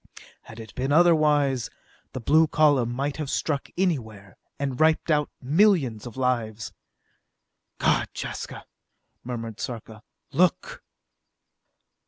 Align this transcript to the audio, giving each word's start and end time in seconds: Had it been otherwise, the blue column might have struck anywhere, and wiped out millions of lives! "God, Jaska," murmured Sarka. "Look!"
Had 0.41 0.59
it 0.59 0.73
been 0.73 0.91
otherwise, 0.91 1.69
the 2.13 2.19
blue 2.19 2.47
column 2.47 2.91
might 2.91 3.17
have 3.17 3.29
struck 3.29 3.69
anywhere, 3.77 4.35
and 4.57 4.79
wiped 4.79 5.11
out 5.11 5.29
millions 5.43 6.07
of 6.07 6.17
lives! 6.17 6.73
"God, 7.77 8.07
Jaska," 8.15 8.65
murmured 9.23 9.59
Sarka. 9.59 10.01
"Look!" 10.31 10.83